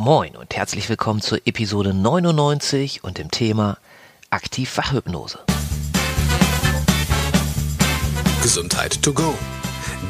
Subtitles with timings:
[0.00, 3.78] Moin und herzlich willkommen zur Episode 99 und dem Thema
[4.30, 5.40] Aktiv-Fachhypnose.
[8.40, 9.34] Gesundheit to go.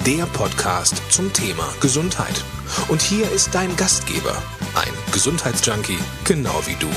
[0.05, 2.45] Der Podcast zum Thema Gesundheit.
[2.91, 4.37] Und hier ist dein Gastgeber,
[4.75, 5.97] ein Gesundheitsjunkie,
[6.27, 6.91] genau wie du,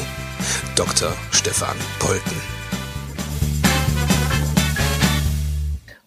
[0.76, 1.14] Dr.
[1.32, 2.36] Stefan Polten.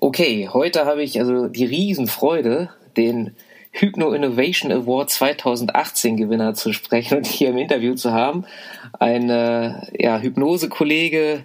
[0.01, 3.35] Okay, heute habe ich also die Riesenfreude, den
[3.77, 8.45] Hypno Innovation Award 2018 Gewinner zu sprechen und hier im Interview zu haben.
[9.01, 11.43] Ein äh, ja, Hypnose-Kollege,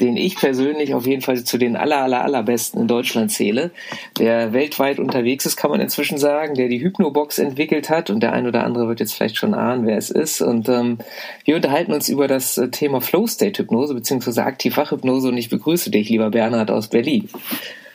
[0.00, 3.72] den ich persönlich auf jeden Fall zu den aller, aller, allerbesten in Deutschland zähle,
[4.18, 8.32] der weltweit unterwegs ist, kann man inzwischen sagen, der die Hypnobox entwickelt hat und der
[8.32, 10.40] ein oder andere wird jetzt vielleicht schon ahnen, wer es ist.
[10.40, 10.96] Und ähm,
[11.44, 14.40] wir unterhalten uns über das äh, Thema Flow State Hypnose bzw.
[14.40, 17.28] Aktiv-Fachhypnose und ich begrüße dich, lieber Bernhard aus Berlin.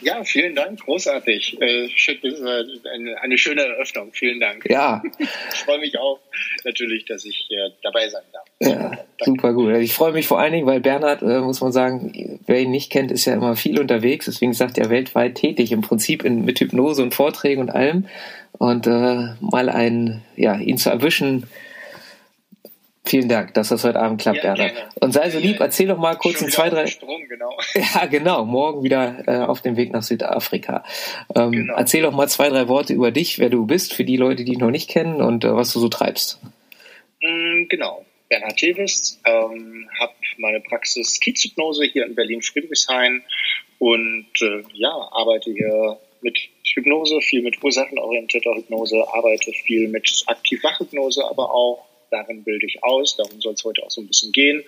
[0.02, 1.62] Ja, vielen Dank, großartig.
[1.62, 1.90] Äh,
[3.22, 4.10] eine schöne Eröffnung.
[4.14, 4.66] Vielen Dank.
[4.70, 5.02] Ja.
[5.54, 6.20] Ich freue mich auch
[6.64, 7.48] natürlich, dass ich
[7.84, 8.46] dabei sein darf.
[8.60, 9.76] Ja, super gut.
[9.78, 12.92] Ich freue mich vor allen Dingen, weil Bernhard, äh, muss man sagen, wer ihn nicht
[12.92, 14.26] kennt, ist ja immer viel unterwegs.
[14.26, 18.08] Deswegen sagt er weltweit tätig, im Prinzip in, mit Hypnose und Vorträgen und allem.
[18.58, 21.48] Und äh, mal ein, ja, ihn zu erwischen,
[23.04, 24.70] Vielen Dank, dass das heute Abend klappt, ja, Erna.
[25.00, 26.86] Und sei so lieb, erzähl doch mal kurz in zwei, drei.
[26.86, 27.58] Strom, genau.
[27.96, 28.46] Ja, genau.
[28.46, 30.84] Morgen wieder äh, auf dem Weg nach Südafrika.
[31.36, 31.76] Ähm, genau.
[31.76, 34.52] Erzähl doch mal zwei, drei Worte über dich, wer du bist, für die Leute, die
[34.52, 36.40] dich noch nicht kennen und äh, was du so treibst.
[37.22, 38.06] Mm, genau.
[38.30, 43.24] Bernhard Tevis, ähm, habe meine Praxis Kiezhypnose hier in Berlin-Friedrichshain
[43.80, 51.26] und äh, ja, arbeite hier mit Hypnose, viel mit ursachenorientierter Hypnose, arbeite viel mit Aktiv-Wachhypnose,
[51.26, 54.64] aber auch darin bilde ich aus, darum soll es heute auch so ein bisschen gehen.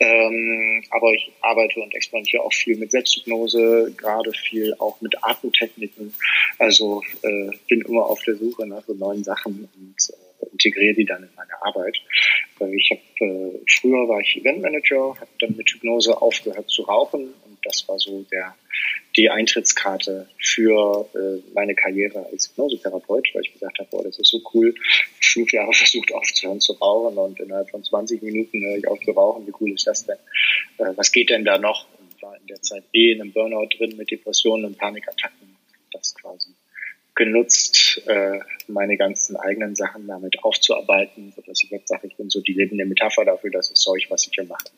[0.00, 6.12] Ähm, aber ich arbeite und experimentiere auch viel mit Selbsthypnose, gerade viel auch mit Atemtechniken.
[6.58, 11.04] Also äh, bin immer auf der Suche nach so neuen Sachen und äh, integriere die
[11.04, 11.96] dann in meine Arbeit.
[12.60, 17.58] Äh, ich äh, früher war ich Eventmanager, habe dann mit Hypnose aufgehört zu rauchen und
[17.62, 18.54] das war so der
[19.20, 24.30] die Eintrittskarte für äh, meine Karriere als Hypnosetherapeut, weil ich gesagt habe, boah, das ist
[24.30, 24.74] so cool.
[25.20, 29.10] Fünf Jahre versucht aufzuhören zu rauchen und innerhalb von 20 Minuten höre ich auf zu
[29.10, 29.46] rauchen.
[29.46, 30.16] Wie cool ist das denn?
[30.78, 31.86] Äh, was geht denn da noch?
[31.98, 35.54] Und war in der Zeit eh in einem Burnout drin mit Depressionen und Panikattacken.
[35.92, 36.54] Das quasi
[37.14, 42.40] genutzt, äh, meine ganzen eigenen Sachen damit aufzuarbeiten, sodass ich jetzt sage, ich bin so
[42.40, 44.70] die lebende Metapher dafür, dass das Zeug, was ich hier mache,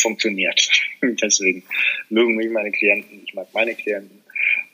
[0.00, 0.68] funktioniert.
[1.02, 1.62] Deswegen
[2.08, 4.22] mögen mich meine Klienten, ich mag meine Klienten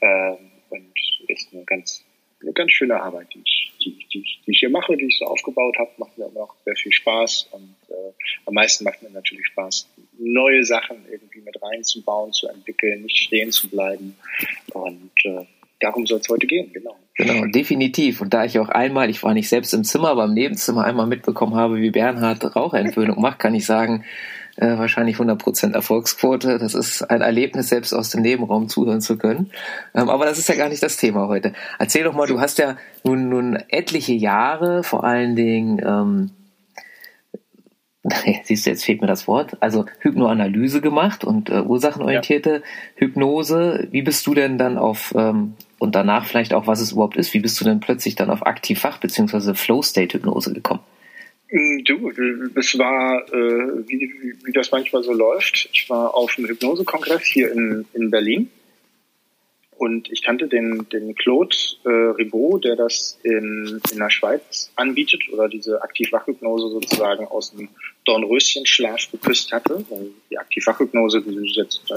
[0.01, 0.37] ähm,
[0.71, 0.93] und
[1.29, 2.05] ist eine ganz,
[2.43, 5.27] eine ganz schöne Arbeit, die ich, die, die, die ich hier mache, die ich so
[5.27, 8.13] aufgebaut habe, macht mir noch sehr viel Spaß und äh,
[8.47, 9.89] am meisten macht mir natürlich Spaß,
[10.19, 14.17] neue Sachen irgendwie mit reinzubauen, zu entwickeln, nicht stehen zu bleiben
[14.73, 15.47] und äh,
[15.81, 16.97] darum soll es heute gehen, genau.
[17.17, 18.21] Genau, definitiv.
[18.21, 21.07] Und da ich auch einmal, ich war nicht selbst im Zimmer, aber im Nebenzimmer einmal
[21.07, 24.05] mitbekommen habe, wie Bernhard Raucherentwöhnung macht, kann ich sagen,
[24.57, 26.59] äh, wahrscheinlich 100% Erfolgsquote.
[26.59, 29.51] Das ist ein Erlebnis, selbst aus dem Nebenraum zuhören zu können.
[29.95, 31.53] Ähm, aber das ist ja gar nicht das Thema heute.
[31.79, 36.31] Erzähl doch mal, du hast ja nun, nun etliche Jahre, vor allen Dingen, ähm,
[38.45, 42.61] siehst du, jetzt fehlt mir das Wort, also Hypnoanalyse gemacht und äh, ursachenorientierte ja.
[42.95, 43.89] Hypnose.
[43.91, 47.35] Wie bist du denn dann auf, ähm, und danach vielleicht auch, was es überhaupt ist,
[47.35, 49.55] wie bist du denn plötzlich dann auf Aktivfach bzw.
[49.55, 50.81] Flow-State-Hypnose gekommen?
[51.51, 52.11] Mm, du,
[52.57, 55.69] es war, äh, wie, wie, wie das manchmal so läuft.
[55.73, 58.51] Ich war auf einem Hypnosekongress hier in, in Berlin
[59.79, 65.29] und ich kannte den, den Claude äh, Ribot, der das in, in der Schweiz anbietet
[65.31, 67.69] oder diese Aktiv-Wachhypnose sozusagen aus dem
[68.07, 69.85] Dornröschenschlaf geküsst hatte.
[70.31, 71.95] Die Aktiv-Wachhypnose ist jetzt äh,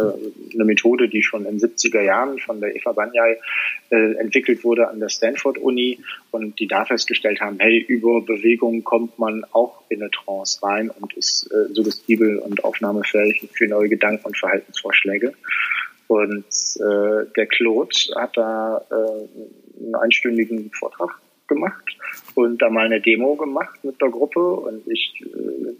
[0.54, 3.38] eine Methode, die schon in den 70er Jahren von der Eva Banyai
[3.92, 6.00] äh, entwickelt wurde an der Stanford-Uni
[6.32, 10.90] und die da festgestellt haben, hey, über Bewegung kommt man auch in eine Trance rein
[10.90, 15.34] und ist äh, suggestibel und aufnahmefähig für neue Gedanken und Verhaltensvorschläge.
[16.08, 21.98] Und äh, der Claude hat da äh, einen einstündigen Vortrag gemacht
[22.36, 25.74] und da mal eine Demo gemacht mit der Gruppe und ich äh,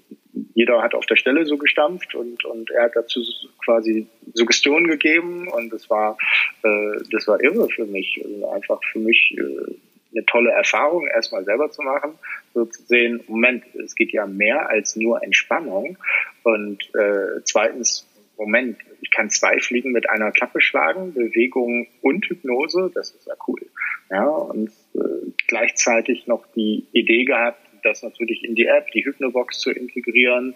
[0.54, 3.22] jeder hat auf der Stelle so gestampft und und er hat dazu
[3.64, 6.18] quasi Suggestionen gegeben und das war
[6.64, 9.74] äh, das war irre für mich also einfach für mich äh,
[10.12, 12.14] eine tolle Erfahrung erstmal selber zu machen
[12.54, 15.98] so zu sehen Moment es geht ja mehr als nur Entspannung
[16.44, 18.10] und äh, zweitens
[18.40, 23.34] Moment, ich kann zwei Fliegen mit einer Klappe schlagen, Bewegung und Hypnose, das ist ja
[23.48, 23.60] cool.
[24.10, 29.60] Ja, und äh, gleichzeitig noch die Idee gehabt, das natürlich in die App, die Hypnobox
[29.60, 30.56] zu integrieren,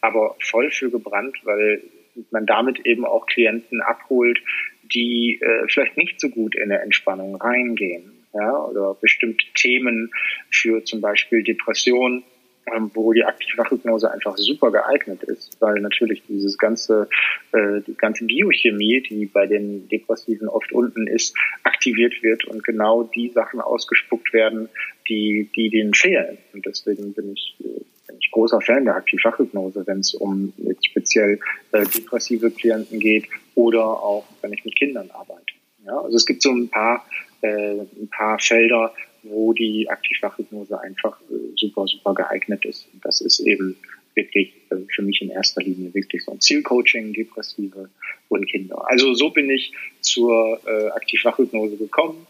[0.00, 1.82] aber voll für gebrannt, weil
[2.30, 4.40] man damit eben auch Klienten abholt,
[4.82, 10.10] die äh, vielleicht nicht so gut in eine Entspannung reingehen, ja, oder bestimmte Themen
[10.50, 12.24] für zum Beispiel Depression
[12.66, 17.08] ähm, wo die Aktivwachhypnose einfach super geeignet ist, weil natürlich dieses ganze,
[17.52, 23.02] äh, die ganze Biochemie, die bei den Depressiven oft unten ist, aktiviert wird und genau
[23.02, 24.68] die Sachen ausgespuckt werden,
[25.08, 26.38] die, die denen fehlen.
[26.52, 31.38] Und deswegen bin ich, bin ich großer Fan der Aktivwachhypnose, wenn es um jetzt speziell
[31.72, 35.54] äh, depressive Klienten geht oder auch wenn ich mit Kindern arbeite.
[35.86, 37.04] Ja, also es gibt so ein paar,
[37.40, 38.94] äh, ein paar Felder,
[39.24, 42.88] wo die Aktivwachhypnose einfach äh, super, super geeignet ist.
[42.92, 43.76] Und das ist eben
[44.14, 47.88] wirklich äh, für mich in erster Linie wirklich so ein Zielcoaching, Depressive
[48.28, 48.82] und Kinder.
[48.88, 52.26] Also so bin ich zur äh, Aktivwachhypnose gekommen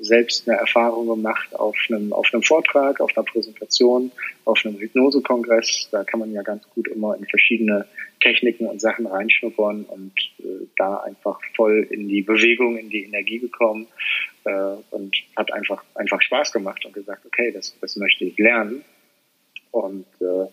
[0.00, 4.10] selbst eine Erfahrung gemacht auf einem, auf einem Vortrag, auf einer Präsentation,
[4.44, 5.88] auf einem Hypnosekongress.
[5.92, 7.86] Da kann man ja ganz gut immer in verschiedene
[8.20, 13.38] Techniken und Sachen reinschnuppern und äh, da einfach voll in die Bewegung, in die Energie
[13.38, 13.88] gekommen
[14.44, 18.84] äh, und hat einfach, einfach Spaß gemacht und gesagt, okay, das, das möchte ich lernen.
[19.70, 20.46] Und äh,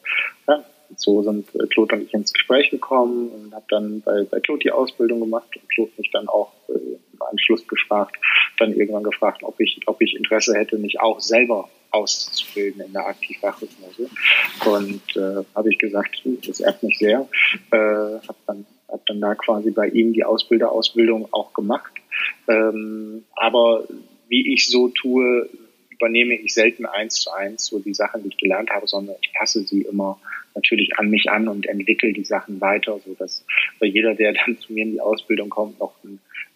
[0.48, 0.66] ja,
[0.96, 4.62] so sind äh, Claude und ich ins Gespräch gekommen und habe dann bei, bei Claude
[4.64, 8.18] die Ausbildung gemacht und Claude mich dann auch äh, im Anschluss gefragt,
[8.60, 13.08] dann irgendwann gefragt, ob ich, ob ich Interesse hätte, mich auch selber auszubilden in der
[13.08, 14.10] Aktivwachhypnose.
[14.66, 17.28] Und äh, habe ich gesagt, das ehrt mich sehr.
[17.72, 21.92] Äh, habe dann, hab dann da quasi bei ihm die Ausbilderausbildung auch gemacht.
[22.48, 23.86] Ähm, aber
[24.28, 25.50] wie ich so tue,
[25.90, 29.34] übernehme ich selten eins zu eins so die Sachen, die ich gelernt habe, sondern ich
[29.34, 30.20] passe sie immer
[30.60, 33.46] natürlich an mich an und entwickle die Sachen weiter, so dass
[33.82, 35.94] jeder, der dann zu mir in die Ausbildung kommt, noch,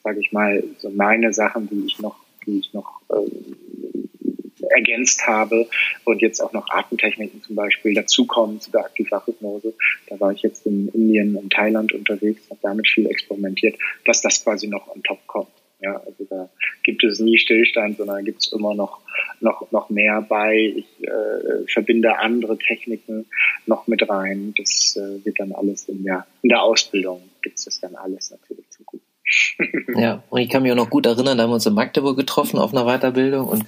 [0.04, 5.68] sage ich mal, so meine Sachen, die ich noch, die ich noch äh, ergänzt habe
[6.06, 9.74] und jetzt auch noch Atemtechniken zum Beispiel dazukommen zu der Aktivwachhypnose.
[10.08, 14.44] Da war ich jetzt in Indien und Thailand unterwegs, habe damit viel experimentiert, dass das
[14.44, 15.63] quasi noch on top kommt.
[15.84, 16.50] Ja, also da
[16.84, 19.02] gibt es nie Stillstand, sondern gibt es immer noch,
[19.42, 20.74] noch, noch mehr bei.
[20.78, 23.26] Ich äh, verbinde andere Techniken
[23.66, 24.54] noch mit rein.
[24.58, 28.32] Das äh, wird dann alles in der, in der Ausbildung gibt es das dann alles
[28.32, 29.04] natürlich zum Guten.
[30.00, 32.18] ja, und ich kann mich auch noch gut erinnern, da haben wir uns in Magdeburg
[32.18, 33.66] getroffen auf einer Weiterbildung und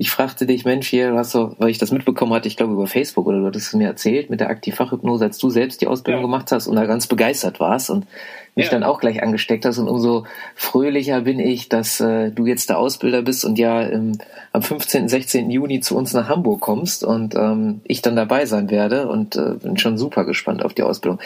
[0.00, 2.86] ich fragte dich, Mensch, hier, was so, weil ich das mitbekommen hatte, ich glaube über
[2.86, 6.20] Facebook oder du hattest es mir erzählt mit der Aktivfachhypnose, als du selbst die Ausbildung
[6.22, 6.26] ja.
[6.26, 8.06] gemacht hast und da ganz begeistert warst und
[8.54, 8.70] mich ja.
[8.70, 10.24] dann auch gleich angesteckt hast und umso
[10.54, 14.18] fröhlicher bin ich, dass äh, du jetzt der Ausbilder bist und ja im,
[14.52, 15.50] am 15., 16.
[15.50, 19.54] Juni zu uns nach Hamburg kommst und ähm, ich dann dabei sein werde und äh,
[19.60, 21.18] bin schon super gespannt auf die Ausbildung.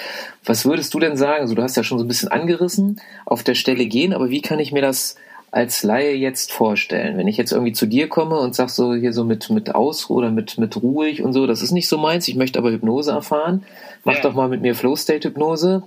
[0.47, 1.43] Was würdest du denn sagen?
[1.43, 4.41] Also du hast ja schon so ein bisschen angerissen, auf der Stelle gehen, aber wie
[4.41, 5.17] kann ich mir das
[5.53, 7.19] als Laie jetzt vorstellen?
[7.19, 10.17] Wenn ich jetzt irgendwie zu dir komme und sag so hier so mit, mit Ausruhe
[10.17, 13.13] oder mit, mit ruhig und so, das ist nicht so meins, ich möchte aber Hypnose
[13.13, 13.63] erfahren,
[14.03, 14.23] mach ja.
[14.23, 15.85] doch mal mit mir Flow State Hypnose.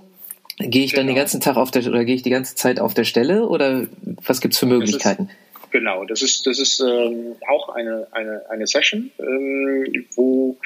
[0.58, 1.00] Gehe ich genau.
[1.00, 1.22] dann den genau.
[1.24, 3.82] ganzen Tag auf der oder gehe ich die ganze Zeit auf der Stelle oder
[4.24, 5.28] was gibt's für Möglichkeiten?
[5.76, 10.56] Genau, das ist, das ist ähm, auch eine, eine, eine Session, ähm, wo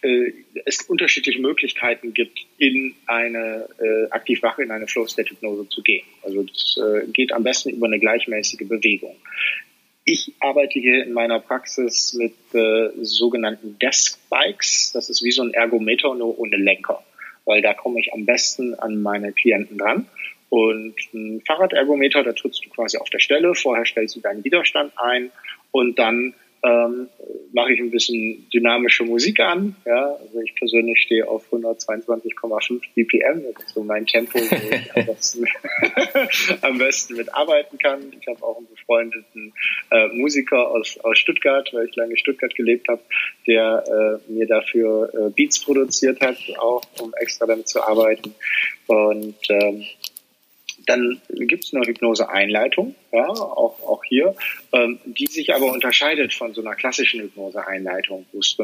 [0.00, 0.32] äh,
[0.64, 6.06] es unterschiedliche Möglichkeiten gibt, in eine äh, Aktivwache, in eine Flow-State-Hypnose zu gehen.
[6.22, 9.14] Also das äh, geht am besten über eine gleichmäßige Bewegung.
[10.06, 14.92] Ich arbeite hier in meiner Praxis mit äh, sogenannten Desk Bikes.
[14.94, 17.04] Das ist wie so ein Ergometer, nur ohne Lenker,
[17.44, 20.08] weil da komme ich am besten an meine Klienten dran.
[20.48, 24.92] Und ein Fahrradergometer, da trittst du quasi auf der Stelle, vorher stellst du deinen Widerstand
[24.96, 25.30] ein
[25.72, 27.08] und dann ähm,
[27.52, 29.76] mache ich ein bisschen dynamische Musik an.
[29.84, 33.42] Ja, also ich persönlich stehe auf 122,5 BPM.
[33.52, 35.44] Das ist so mein Tempo, wo ich am besten,
[36.62, 38.00] am besten mitarbeiten kann.
[38.18, 39.52] Ich habe auch einen befreundeten
[39.90, 43.02] äh, Musiker aus, aus Stuttgart, weil ich lange in Stuttgart gelebt habe,
[43.46, 48.34] der äh, mir dafür äh, Beats produziert hat, auch um extra damit zu arbeiten.
[48.86, 49.84] Und ähm,
[50.86, 54.34] dann gibt es eine Hypnose-Einleitung, ja, auch, auch hier,
[54.72, 58.56] ähm, die sich aber unterscheidet von so einer klassischen Hypnose-Einleitung, wo es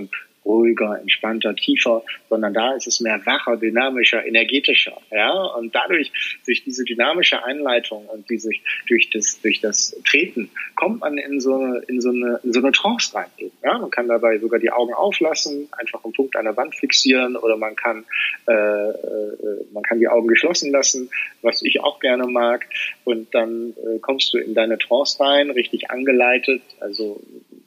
[0.45, 5.01] ruhiger, entspannter, tiefer, sondern da ist es mehr wacher, dynamischer, energetischer.
[5.11, 5.33] Ja?
[5.33, 6.11] Und dadurch,
[6.47, 11.41] durch diese dynamische Einleitung und die sich durch das, durch das Treten, kommt man in
[11.41, 13.31] so eine, in so eine, in so eine Trance rein.
[13.63, 13.79] Ja?
[13.79, 17.57] Man kann dabei sogar die Augen auflassen, einfach einen Punkt an der Wand fixieren oder
[17.57, 18.05] man kann,
[18.49, 21.11] äh, äh, man kann die Augen geschlossen lassen,
[21.43, 22.67] was ich auch gerne mag.
[23.05, 27.21] Und dann äh, kommst du in deine Trance rein, richtig angeleitet, also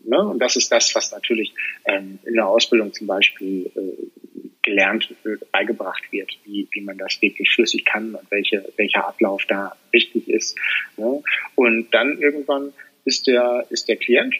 [0.03, 0.21] Ne?
[0.21, 1.53] Und das ist das, was natürlich
[1.85, 4.31] ähm, in der Ausbildung zum Beispiel äh,
[4.61, 9.45] gelernt, äh, beigebracht wird, wie, wie man das wirklich flüssig kann und welche, welcher Ablauf
[9.47, 10.57] da wichtig ist.
[10.97, 11.23] Ne?
[11.55, 12.73] Und dann irgendwann
[13.05, 14.35] ist der, ist der Klient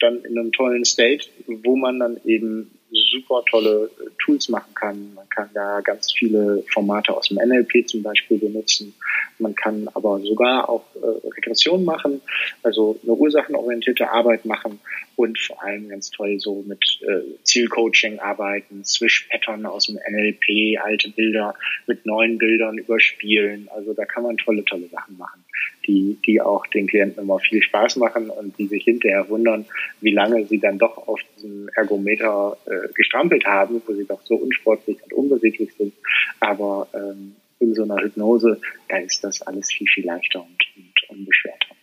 [0.00, 5.14] dann in einem tollen State, wo man dann eben super tolle äh, Tools machen kann.
[5.14, 8.94] Man kann da ganz viele Formate aus dem NLP zum Beispiel benutzen.
[9.38, 12.20] Man kann aber sogar auch äh, Regression machen,
[12.62, 14.80] also eine ursachenorientierte Arbeit machen
[15.20, 21.10] und vor allem ganz toll so mit äh, Zielcoaching arbeiten, Swish-Pattern aus dem NLP, alte
[21.10, 21.54] Bilder
[21.86, 23.68] mit neuen Bildern überspielen.
[23.74, 25.44] Also da kann man tolle, tolle Sachen machen,
[25.86, 29.66] die, die auch den Klienten immer viel Spaß machen und die sich hinterher wundern,
[30.00, 34.36] wie lange sie dann doch auf diesem Ergometer äh, gestrampelt haben, wo sie doch so
[34.36, 35.92] unsportlich und unbeweglich sind.
[36.40, 38.58] Aber ähm, in so einer Hypnose,
[38.88, 41.76] da ist das alles viel, viel leichter und, und unbeschwerter.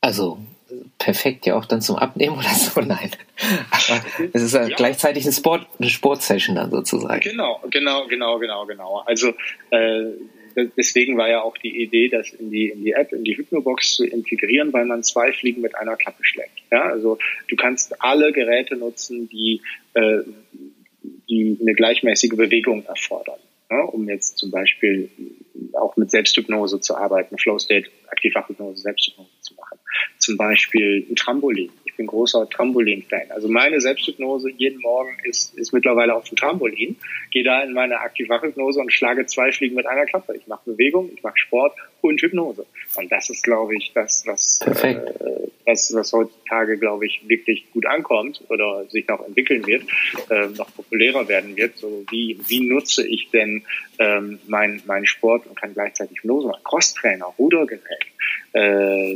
[0.00, 0.38] Also
[0.98, 3.10] perfekt ja auch dann zum Abnehmen oder so, nein.
[3.70, 7.20] Aber es ist ja, gleichzeitig eine Sport, eine Sportsession dann sozusagen.
[7.20, 9.02] Genau, genau, genau, genau, genau.
[9.06, 9.34] Also
[9.70, 10.06] äh,
[10.76, 13.96] deswegen war ja auch die Idee, das in die, in die App, in die Hypnobox
[13.96, 16.62] zu integrieren, weil man zwei Fliegen mit einer Klappe schlägt.
[16.70, 17.18] Ja, also
[17.48, 19.60] du kannst alle Geräte nutzen, die,
[19.94, 20.20] äh,
[21.28, 23.38] die eine gleichmäßige Bewegung erfordern.
[23.70, 25.10] Ja, um jetzt zum Beispiel
[25.72, 29.78] auch mit Selbsthypnose zu arbeiten, Flow State, Aktivfachhypnose, Selbsthypnose zu machen.
[30.18, 33.30] Zum Beispiel ein Trampolin ich bin großer Trampolin-Fan.
[33.30, 36.96] Also meine Selbsthypnose jeden Morgen ist, ist mittlerweile auf dem Trampolin.
[37.30, 40.36] Gehe da in meine Aktivwachhypnose und schlage zwei Fliegen mit einer Klappe.
[40.36, 42.66] Ich mache Bewegung, ich mache Sport und Hypnose.
[42.96, 45.00] Und das ist, glaube ich, das, was, äh,
[45.64, 49.84] was, was heutzutage, glaube ich, wirklich gut ankommt oder sich noch entwickeln wird,
[50.28, 51.78] äh, noch populärer werden wird.
[51.78, 53.64] So wie, wie nutze ich denn
[53.98, 56.62] ähm, meinen mein Sport und kann gleichzeitig Hypnose machen?
[56.62, 58.04] Crosstrainer, Rudergerät,
[58.52, 59.14] äh,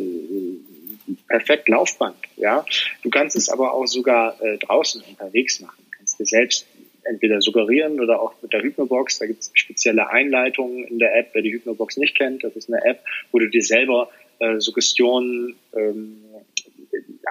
[1.29, 2.17] perfekt Laufband.
[2.37, 2.65] Ja,
[3.03, 5.83] du kannst es aber auch sogar äh, draußen unterwegs machen.
[5.85, 6.67] Du kannst dir selbst
[7.05, 9.19] entweder suggerieren oder auch mit der Hypnobox.
[9.19, 11.31] Da gibt es spezielle Einleitungen in der App.
[11.33, 13.03] Wer die Hypnobox nicht kennt, das ist eine App,
[13.33, 16.23] wo du dir selber äh, Suggestionen ähm,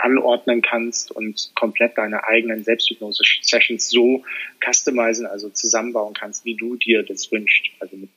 [0.01, 4.23] anordnen kannst und komplett deine eigenen Selbsthypnose-Sessions so
[4.63, 7.65] customizen, also zusammenbauen kannst, wie du dir das wünschst.
[7.79, 8.09] Also mit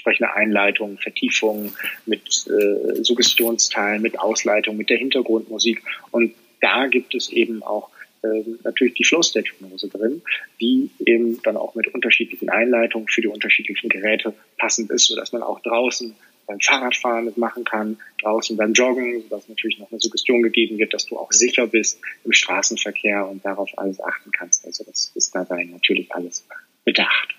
[0.00, 1.72] entsprechende Einleitungen, Vertiefungen,
[2.06, 5.82] mit äh, Suggestionsteilen, mit Ausleitung, mit der Hintergrundmusik.
[6.10, 7.90] Und da gibt es eben auch
[8.22, 10.22] äh, natürlich die Flow-State-Hypnose drin,
[10.60, 15.42] die eben dann auch mit unterschiedlichen Einleitungen für die unterschiedlichen Geräte passend ist, sodass man
[15.42, 16.14] auch draußen
[16.46, 21.06] beim Fahrradfahren mitmachen kann, draußen beim Joggen, sodass natürlich noch eine Suggestion gegeben wird, dass
[21.06, 24.64] du auch sicher bist im Straßenverkehr und darauf alles achten kannst.
[24.64, 26.46] Also das ist dabei natürlich alles
[26.84, 27.36] bedacht.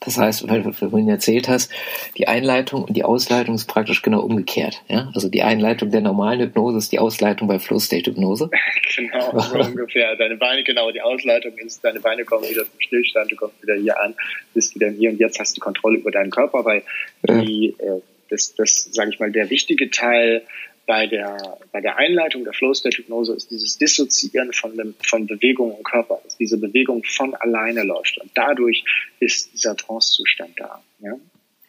[0.00, 1.72] Das heißt, weil du vorhin erzählt hast,
[2.16, 4.82] die Einleitung und die Ausleitung ist praktisch genau umgekehrt.
[4.88, 5.10] Ja?
[5.14, 8.50] Also die Einleitung der normalen Hypnose ist die Ausleitung bei Flow State Hypnose.
[8.96, 10.16] genau, so ungefähr.
[10.16, 13.74] Deine Beine, genau, die Ausleitung ist, deine Beine kommen wieder zum Stillstand, du kommst wieder
[13.74, 14.14] hier an,
[14.52, 16.82] bist wieder hier und jetzt hast du Kontrolle über deinen Körper, weil
[17.22, 20.42] die, äh, das, das sage ich mal, der wichtige Teil
[20.86, 25.82] bei der, bei der Einleitung der Flow-State-Hypnose ist dieses Dissoziieren von, dem, von Bewegung im
[25.82, 28.18] Körper, dass diese Bewegung von alleine läuft.
[28.18, 28.84] Und dadurch
[29.20, 30.82] ist dieser Trance-Zustand da.
[31.00, 31.14] Ja?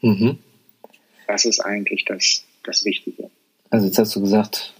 [0.01, 0.38] Mhm.
[1.27, 3.29] Das ist eigentlich das, das Wichtige.
[3.69, 4.74] Also jetzt hast du gesagt,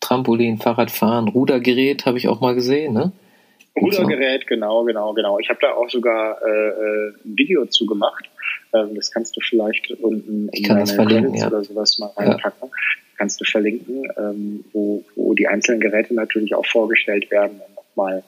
[0.00, 3.12] Trampolin, Fahrradfahren, Rudergerät habe ich auch mal gesehen, ne?
[3.76, 5.38] Rudergerät, genau, genau, genau.
[5.38, 8.28] Ich habe da auch sogar äh, äh ein Video zu gemacht.
[8.74, 11.46] Ähm, das kannst du vielleicht unten in deine verlinken, ja.
[11.46, 12.68] oder sowas mal reinpacken.
[12.68, 17.74] Ja kannst du verlinken, ähm, wo, wo die einzelnen Geräte natürlich auch vorgestellt werden und
[17.74, 18.22] nochmal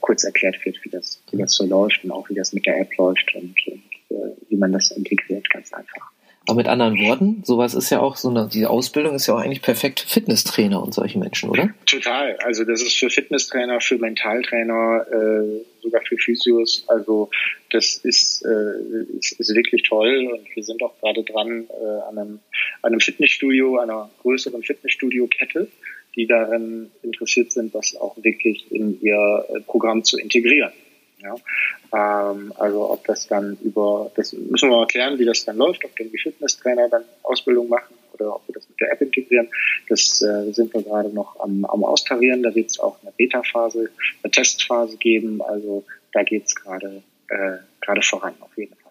[0.00, 2.78] kurz erklärt wird, wie das, wie das so läuft und auch wie das mit der
[2.78, 6.11] App läuft und, und äh, wie man das integriert, ganz einfach.
[6.46, 9.38] Aber mit anderen Worten, sowas ist ja auch so eine, diese Ausbildung ist ja auch
[9.38, 11.70] eigentlich perfekt für Fitnesstrainer und solche Menschen, oder?
[11.86, 12.36] Total.
[12.44, 16.84] Also das ist für Fitnesstrainer, für Mentaltrainer, äh, sogar für Physios.
[16.88, 17.30] Also
[17.70, 22.18] das ist, äh, ist, ist wirklich toll und wir sind auch gerade dran äh, an,
[22.18, 22.40] einem,
[22.82, 25.68] an einem Fitnessstudio, einer größeren Fitnessstudio-Kette,
[26.16, 30.72] die darin interessiert sind, das auch wirklich in ihr äh, Programm zu integrieren.
[31.22, 32.30] Ja?
[32.30, 35.84] Ähm, also ob das dann über, das müssen wir mal klären, wie das dann läuft,
[35.84, 39.48] ob dann die Fitnesstrainer dann Ausbildung machen oder ob wir das mit der App integrieren.
[39.88, 42.42] Das äh, sind wir gerade noch am, am Austarieren.
[42.42, 43.90] Da wird es auch eine Beta-Phase,
[44.22, 45.40] eine Testphase geben.
[45.42, 48.81] Also da geht es gerade äh, gerade voran auf jeden Fall.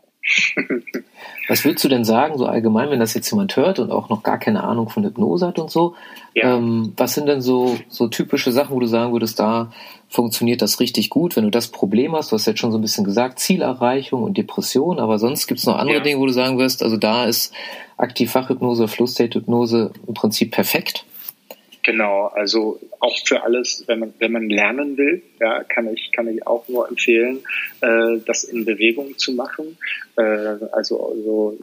[1.48, 4.24] Was würdest du denn sagen, so allgemein, wenn das jetzt jemand hört und auch noch
[4.24, 5.96] gar keine Ahnung von Hypnose hat und so?
[6.34, 6.56] Ja.
[6.56, 9.72] Ähm, was sind denn so, so typische Sachen, wo du sagen würdest, da
[10.08, 12.32] funktioniert das richtig gut, wenn du das Problem hast?
[12.32, 15.66] Du hast jetzt schon so ein bisschen gesagt, Zielerreichung und Depression, aber sonst gibt es
[15.66, 16.04] noch andere ja.
[16.04, 17.54] Dinge, wo du sagen wirst, also da ist
[17.98, 21.06] Aktivfachhypnose, Fluss-State-Hypnose im Prinzip perfekt?
[21.84, 26.28] Genau, also auch für alles, wenn man, wenn man lernen will, ja, kann ich, kann
[26.28, 27.40] ich auch nur empfehlen,
[27.82, 29.78] äh, das in Bewegung zu machen.
[30.16, 31.58] Äh, also, also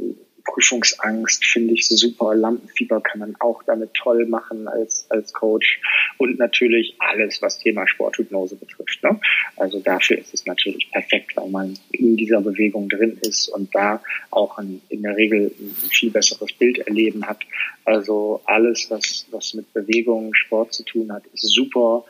[0.48, 2.34] Prüfungsangst finde ich super.
[2.34, 5.80] Lampenfieber kann man auch damit toll machen als, als Coach.
[6.16, 9.02] Und natürlich alles, was Thema Sporthypnose betrifft.
[9.02, 9.20] Ne?
[9.56, 14.02] Also dafür ist es natürlich perfekt, weil man in dieser Bewegung drin ist und da
[14.30, 17.40] auch ein, in der Regel ein viel besseres Bild erleben hat.
[17.84, 22.04] Also alles, was, was mit Bewegung, Sport zu tun hat, ist super.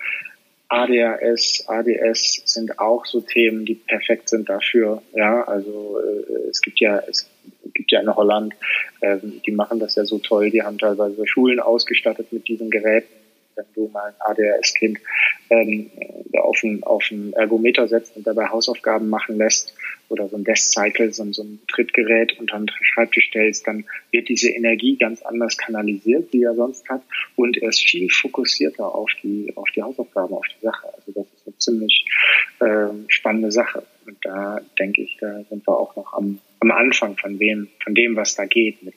[0.69, 5.03] ADHS, ADS sind auch so Themen, die perfekt sind dafür.
[5.15, 7.29] Ja, also äh, es gibt ja es
[7.75, 8.55] gibt ja in Holland,
[9.01, 10.51] äh, die machen das ja so toll.
[10.51, 13.18] Die haben teilweise Schulen ausgestattet mit diesen Geräten
[13.59, 14.99] wenn du mal ein ADHS-Kind
[15.50, 15.91] ähm,
[16.41, 19.75] auf, ein, auf ein Ergometer setzt und dabei Hausaufgaben machen lässt
[20.09, 24.50] oder so ein Desk-Cycle, so, so ein Trittgerät unter den Schreibtisch stellst, dann wird diese
[24.50, 27.03] Energie ganz anders kanalisiert, die er sonst hat
[27.37, 30.87] und er ist viel fokussierter auf die, auf die Hausaufgaben, auf die Sache.
[30.95, 32.07] Also das ist eine ziemlich
[32.61, 33.83] ähm, spannende Sache.
[34.07, 37.95] Und da denke ich, da sind wir auch noch am, am Anfang von dem, von
[37.95, 38.95] dem, was da geht mit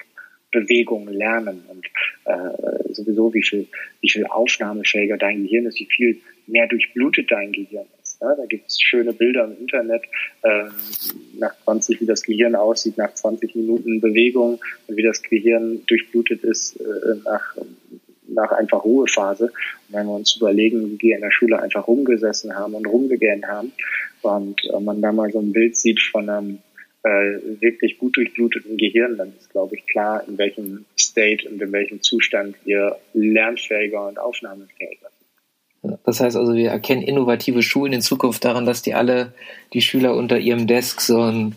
[0.52, 1.86] Bewegung lernen und
[2.26, 3.68] äh, sowieso wie viel,
[4.02, 8.22] wie viel aufnahmefähiger dein Gehirn ist, wie viel mehr durchblutet dein Gehirn ist.
[8.22, 8.34] Ne?
[8.38, 10.04] Da gibt es schöne Bilder im Internet,
[10.44, 10.66] äh,
[11.38, 16.44] nach 20, wie das Gehirn aussieht, nach 20 Minuten Bewegung und wie das Gehirn durchblutet
[16.44, 17.58] ist äh, nach,
[18.28, 19.46] nach einfach Ruhephase.
[19.46, 23.46] Und wenn wir uns überlegen, wie wir in der Schule einfach rumgesessen haben und rumgegähnt
[23.48, 23.72] haben
[24.22, 26.60] und äh, man da mal so ein Bild sieht von einem
[27.04, 31.72] äh, wirklich gut durchbluteten Gehirn, dann ist, glaube ich, klar, in welchem State und in
[31.72, 35.10] welchem Zustand wir lernfähiger und aufnahmefähiger
[35.82, 36.00] sind.
[36.04, 39.34] Das heißt also, wir erkennen innovative Schulen in Zukunft daran, dass die alle,
[39.74, 41.56] die Schüler unter ihrem Desk so ein,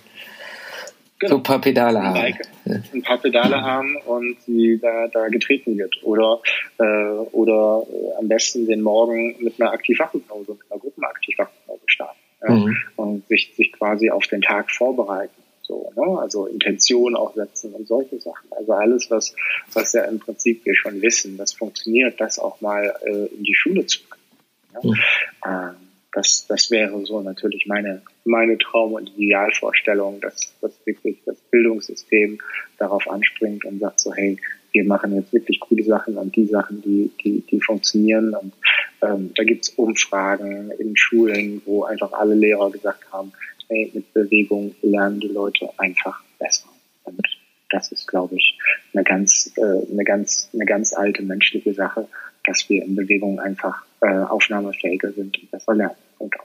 [1.18, 1.30] genau.
[1.30, 2.16] so ein paar Pedale haben.
[2.16, 6.02] Like, ein paar Pedale haben und sie da, da getreten wird.
[6.04, 6.40] Oder,
[6.78, 6.84] äh,
[7.32, 12.76] oder äh, am besten den Morgen mit einer Aktivwachhypnose, mit einer Gruppenaktivwachhypnose starten mhm.
[12.96, 15.34] und sich, sich quasi auf den Tag vorbereiten.
[15.62, 16.18] So, ne?
[16.20, 18.52] Also Intention auch setzen und solche Sachen.
[18.52, 19.34] Also alles, was,
[19.72, 23.54] was ja im Prinzip wir schon wissen, das funktioniert, das auch mal äh, in die
[23.54, 24.22] Schule zu bringen.
[24.74, 24.80] Ja?
[24.82, 25.70] Mhm.
[25.70, 31.36] Ähm, das, das wäre so natürlich meine, meine Traum- und Idealvorstellung, dass, dass wirklich das
[31.50, 32.38] Bildungssystem
[32.78, 34.38] darauf anspringt und sagt so, hey,
[34.74, 38.34] wir machen jetzt wirklich coole Sachen und die Sachen, die, die, die funktionieren.
[38.34, 38.52] Und
[39.02, 43.32] ähm, da gibt's Umfragen in Schulen, wo einfach alle Lehrer gesagt haben,
[43.68, 46.68] hey, mit Bewegung lernen die Leute einfach besser.
[47.04, 47.22] Und
[47.70, 48.58] das ist, glaube ich,
[48.92, 52.08] eine ganz, äh, eine ganz, eine ganz alte menschliche Sache,
[52.44, 55.96] dass wir in Bewegung einfach äh, aufnahmefähiger sind und besser lernen.
[56.18, 56.36] Punkt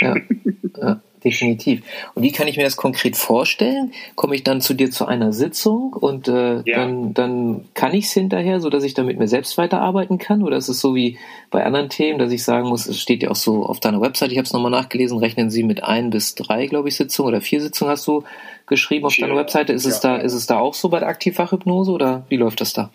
[0.00, 0.14] ja,
[0.76, 1.82] ja, definitiv.
[2.14, 3.92] Und wie kann ich mir das konkret vorstellen?
[4.14, 6.78] Komme ich dann zu dir zu einer Sitzung und äh, ja.
[6.78, 10.42] dann, dann kann ich es hinterher, so dass ich dann mit mir selbst weiterarbeiten kann?
[10.44, 11.18] Oder ist es so wie
[11.50, 14.30] bei anderen Themen, dass ich sagen muss, es steht ja auch so auf deiner Website,
[14.30, 17.40] ich habe es nochmal nachgelesen, rechnen Sie mit ein bis drei, glaube ich, Sitzungen oder
[17.40, 18.22] vier Sitzungen hast du
[18.66, 19.26] geschrieben auf Vier.
[19.26, 19.72] deiner Webseite.
[19.72, 19.90] Ist ja.
[19.90, 22.92] es da, ist es da auch so bei der Aktivfachhypnose oder wie läuft das da?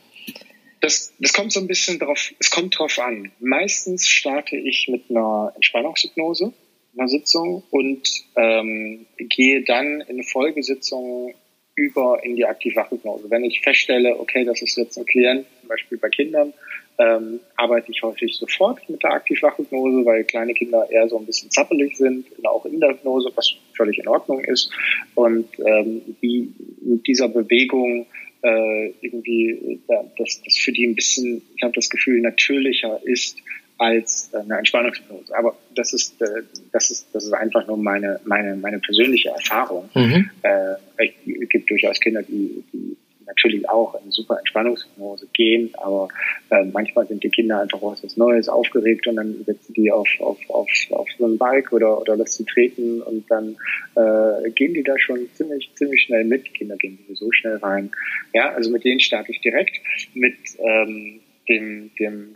[0.80, 3.32] Das, das kommt so ein bisschen drauf, es kommt drauf an.
[3.40, 6.54] Meistens starte ich mit einer Entspannungshypnose
[6.98, 11.34] einer Sitzung und ähm, gehe dann in Folgesitzungen
[11.76, 13.30] über in die Aktivwachhypnose.
[13.30, 16.54] Wenn ich feststelle, okay, das ist jetzt ein Klient, zum Beispiel bei Kindern,
[16.98, 21.50] ähm, arbeite ich häufig sofort mit der Aktivwachhypnose, weil kleine Kinder eher so ein bisschen
[21.50, 24.72] zappelig sind, auch in der Hypnose, was völlig in Ordnung ist.
[25.16, 28.06] Und ähm, wie mit dieser Bewegung
[28.44, 33.38] äh, irgendwie, ja, dass das für die ein bisschen, ich habe das Gefühl, natürlicher ist,
[33.82, 35.36] als äh, eine Entspannungshypnose.
[35.36, 39.90] Aber das ist, äh, das ist, das ist einfach nur meine, meine, meine persönliche Erfahrung.
[39.96, 40.30] Mhm.
[40.44, 46.10] Äh, es gibt durchaus Kinder, die, die natürlich auch in super Entspannungshypnose gehen, aber
[46.52, 50.38] äh, manchmal sind die Kinder einfach was Neues, aufgeregt und dann setzen die auf, auf,
[50.50, 53.56] auf, auf so ein Bike oder, oder lässt sie treten und dann
[53.96, 56.54] äh, gehen die da schon ziemlich, ziemlich schnell mit.
[56.54, 57.90] Kinder gehen sowieso schnell rein.
[58.34, 59.80] Ja, also mit denen starte ich direkt
[60.14, 62.36] mit ähm, dem, dem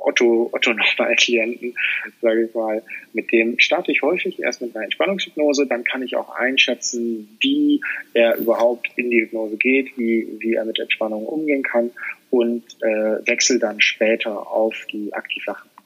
[0.00, 1.74] Otto, Otto Normal-Klienten,
[2.20, 2.82] sage ich mal,
[3.12, 7.80] mit dem starte ich häufig erst mit einer Entspannungshypnose, dann kann ich auch einschätzen, wie
[8.14, 11.90] er überhaupt in die Hypnose geht, wie, wie er mit Entspannung umgehen kann
[12.30, 15.76] und äh, wechsle dann später auf die Aktivwachhypnose.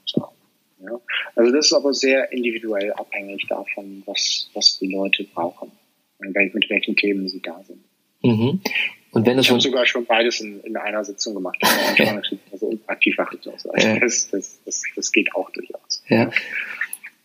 [0.82, 1.00] Ja?
[1.36, 5.70] Also das ist aber sehr individuell abhängig davon, was, was die Leute brauchen
[6.18, 7.80] und mit welchen Themen sie da sind.
[8.22, 8.60] Mhm.
[9.12, 11.58] Und wenn es ich habe sogar schon beides in, in einer Sitzung gemacht.
[12.52, 13.70] also aktiv Also
[14.00, 16.02] das, das, das, das geht auch durchaus.
[16.08, 16.30] Ja.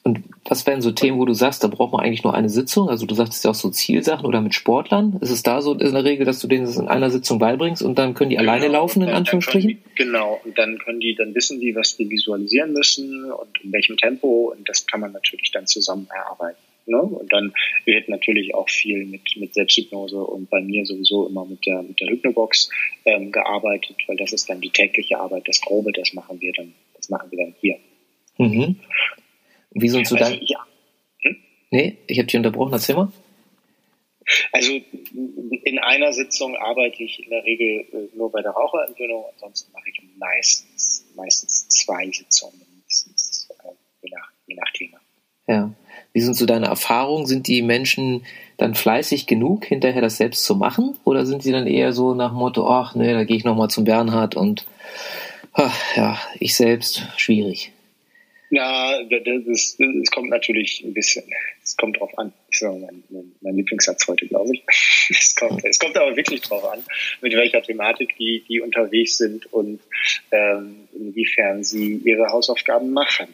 [0.05, 2.89] Und was wären so Themen, wo du sagst, da braucht man eigentlich nur eine Sitzung?
[2.89, 5.17] Also du sagtest ja auch so Zielsachen oder mit Sportlern.
[5.21, 7.81] Ist es da so in der Regel, dass du denen das in einer Sitzung beibringst
[7.81, 8.51] und dann können die genau.
[8.51, 9.69] alleine laufen, in Anführungsstrichen?
[9.69, 13.71] Die, genau, und dann können die, dann wissen die, was die visualisieren müssen und in
[13.71, 16.59] welchem Tempo und das kann man natürlich dann zusammen erarbeiten.
[16.87, 17.01] Ne?
[17.01, 17.53] Und dann
[17.85, 21.99] wird natürlich auch viel mit, mit Selbsthypnose und bei mir sowieso immer mit der, mit
[21.99, 22.69] der Hypnobox
[23.05, 26.73] ähm, gearbeitet, weil das ist dann die tägliche Arbeit, das Grobe, das machen wir dann,
[26.95, 27.77] das machen wir dann hier.
[28.37, 28.75] Mhm.
[29.71, 30.65] Wie sind so also, Ja.
[31.21, 31.37] Hm?
[31.71, 33.11] Nee, ich habe dich unterbrochen, erzähl mal.
[34.51, 39.71] Also in einer Sitzung arbeite ich in der Regel äh, nur bei der Raucherentwöhnung, ansonsten
[39.71, 43.69] mache ich meistens, meistens zwei Sitzungen, mindestens, äh,
[44.01, 44.99] je, nach, je nach Thema.
[45.47, 45.73] Ja.
[46.15, 47.25] Wie sind so deine Erfahrungen?
[47.25, 48.25] Sind die Menschen
[48.55, 50.97] dann fleißig genug, hinterher das selbst zu machen?
[51.03, 53.83] Oder sind sie dann eher so nach Motto, ach nee, da gehe ich nochmal zum
[53.83, 54.65] Bernhard und
[55.51, 57.73] ach, ja, ich selbst, schwierig.
[58.49, 61.25] Ja, das, das, kommt natürlich ein bisschen,
[61.61, 62.31] es kommt drauf an.
[62.49, 64.63] Das ist mein, mein, mein Lieblingssatz heute, glaube ich.
[65.07, 66.83] Es kommt, es kommt aber wirklich drauf an,
[67.21, 69.79] mit welcher Thematik die, die unterwegs sind und
[70.31, 73.27] ähm, inwiefern sie ihre Hausaufgaben machen.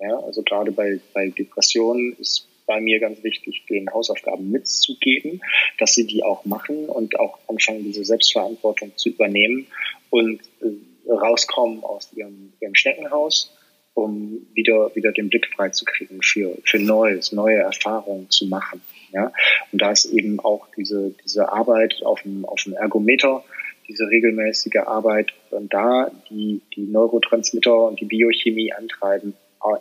[0.00, 0.18] Ja?
[0.18, 5.42] Also gerade bei, bei Depressionen ist bei mir ganz wichtig, den Hausaufgaben mitzugeben,
[5.78, 9.66] dass sie die auch machen und auch anfangen, diese Selbstverantwortung zu übernehmen
[10.10, 13.52] und äh, rauskommen aus ihrem, ihrem Schneckenhaus
[13.94, 18.82] um wieder, wieder den Blick freizukriegen für, für Neues, neue Erfahrungen zu machen.
[19.12, 19.32] Ja?
[19.72, 23.44] Und da ist eben auch diese, diese Arbeit auf dem, auf dem Ergometer,
[23.88, 29.34] diese regelmäßige Arbeit und da die, die Neurotransmitter und die Biochemie antreiben,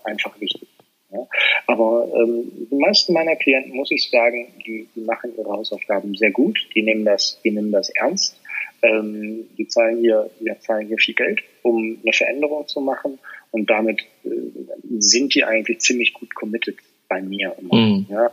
[0.03, 0.67] einfach wichtig.
[1.11, 1.27] Ja?
[1.67, 6.31] Aber ähm, die meisten meiner Klienten, muss ich sagen, die, die machen ihre Hausaufgaben sehr
[6.31, 8.39] gut, die nehmen das, die nehmen das ernst.
[8.81, 13.17] Ähm, die zahlen hier, die zahlen hier viel Geld, um eine Veränderung zu machen
[13.51, 14.29] und damit äh,
[14.99, 16.75] sind die eigentlich ziemlich gut committed
[17.07, 17.75] bei mir immer.
[17.75, 18.05] Mhm.
[18.09, 18.31] Ja,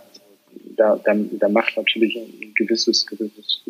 [0.77, 3.63] da, da, da macht natürlich ein gewisses, gewisses,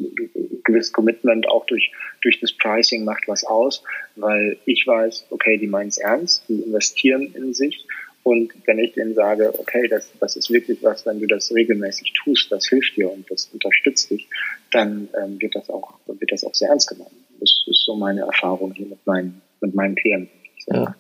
[0.64, 1.90] gewisses Commitment auch durch,
[2.22, 3.82] durch das Pricing macht was aus,
[4.16, 7.86] weil ich weiß, okay, die meinen es ernst, die investieren in sich
[8.22, 12.12] und wenn ich denen sage, okay, das, das ist wirklich was, wenn du das regelmäßig
[12.22, 14.28] tust, das hilft dir und das unterstützt dich,
[14.70, 17.24] dann ähm, wird das auch wird das auch sehr ernst genommen.
[17.40, 20.30] Das ist so meine Erfahrung hier mit meinen mit meinen Klienten.
[20.66, 20.94] Ja.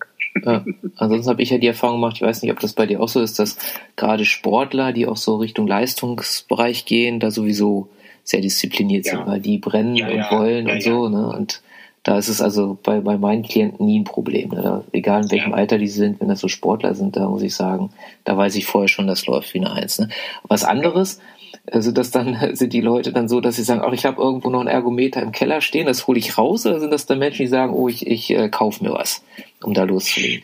[0.44, 0.64] Ja.
[0.96, 3.08] Ansonsten habe ich ja die Erfahrung gemacht, ich weiß nicht, ob das bei dir auch
[3.08, 3.56] so ist, dass
[3.96, 7.88] gerade Sportler, die auch so Richtung Leistungsbereich gehen, da sowieso
[8.22, 9.12] sehr diszipliniert ja.
[9.12, 11.08] sind, weil die brennen ja, und wollen und so.
[11.08, 11.26] Ne?
[11.28, 11.62] Und
[12.02, 14.50] da ist es also bei, bei meinen Klienten nie ein Problem.
[14.50, 14.84] Ne?
[14.92, 17.90] egal in welchem Alter die sind, wenn das so Sportler sind, da muss ich sagen,
[18.24, 19.98] da weiß ich vorher schon, das läuft wie eine Eins.
[19.98, 20.08] Ne?
[20.44, 21.20] Was anderes,
[21.66, 24.50] also das dann sind die Leute dann so, dass sie sagen, ach, ich habe irgendwo
[24.50, 27.42] noch ein Ergometer im Keller stehen, das hole ich raus, oder sind das dann Menschen,
[27.42, 29.24] die sagen, oh, ich, ich äh, kaufe mir was,
[29.62, 30.42] um da loszulegen?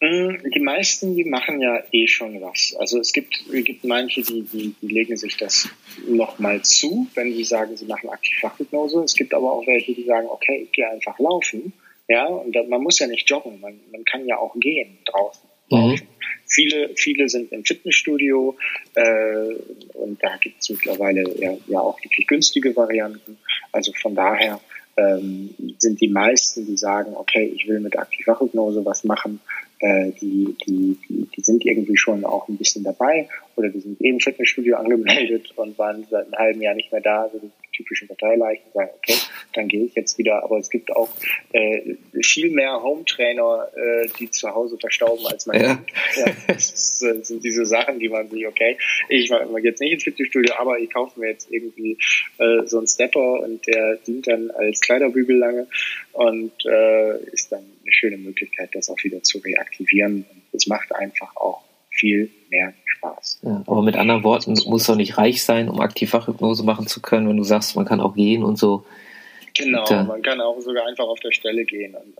[0.00, 2.76] Mm, die meisten, die machen ja eh schon was.
[2.78, 5.68] Also es gibt, gibt manche, die, die, die legen sich das
[6.06, 9.02] nochmal zu, wenn sie sagen, sie machen aktiv Fachhypnose.
[9.04, 11.72] Es gibt aber auch welche, die sagen, okay, ich gehe einfach laufen.
[12.08, 15.48] Ja, und man muss ja nicht joggen, man, man kann ja auch gehen draußen.
[15.70, 16.00] Mhm.
[16.48, 18.56] Viele, viele sind im Fitnessstudio
[18.94, 19.54] äh,
[19.94, 23.38] und da gibt es mittlerweile ja, ja auch wirklich günstige Varianten.
[23.72, 24.60] Also von daher
[24.96, 29.40] ähm, sind die meisten, die sagen, okay, ich will mit Aktivwachhypnose was machen,
[29.80, 34.20] äh, die, die, die, sind irgendwie schon auch ein bisschen dabei oder die sind eben
[34.20, 38.90] Fitnessstudio angemeldet und waren seit einem halben Jahr nicht mehr da, also typischen Parteileichen sagen,
[38.96, 39.16] okay,
[39.54, 40.42] dann gehe ich jetzt wieder.
[40.42, 41.08] Aber es gibt auch
[41.52, 45.84] äh, viel mehr Home-Trainer, äh, die zu Hause verstauben als mein ja.
[46.16, 48.76] ja das, ist, das äh, sind diese Sachen, die man sich, okay,
[49.08, 51.98] ich mache jetzt nicht ins Fitnessstudio, aber ich kaufe mir jetzt irgendwie
[52.38, 55.66] äh, so einen Stepper und der dient dann als Kleiderbügel lange
[56.12, 60.24] und äh, ist dann eine schöne Möglichkeit, das auch wieder zu reaktivieren.
[60.30, 61.62] Und es macht einfach auch
[61.98, 63.40] viel mehr Spaß.
[63.42, 67.00] Ja, aber mit anderen Worten, muss doch nicht reich sein, um aktiv Fachhypnose machen zu
[67.00, 68.84] können, wenn du sagst, man kann auch gehen und so.
[69.54, 71.94] Genau, und, äh, man kann auch sogar einfach auf der Stelle gehen.
[71.94, 72.16] Und,